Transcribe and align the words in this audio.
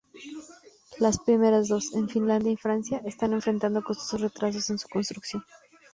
Las 0.97 1.19
primeras 1.19 1.67
dos, 1.67 1.93
en 1.93 2.09
Finlandia 2.09 2.51
y 2.51 2.57
Francia, 2.57 3.03
están 3.05 3.33
enfrentando 3.33 3.83
costosos 3.83 4.21
retrasos 4.21 4.67
en 4.71 4.79
su 4.79 4.87
construcción. 4.89 5.45